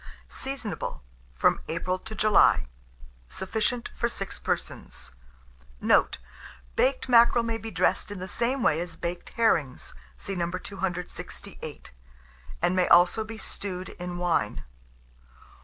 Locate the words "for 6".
3.93-4.39